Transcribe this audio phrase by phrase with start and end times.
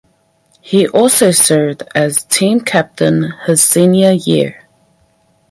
[0.61, 4.67] He also served as team captain his senior year.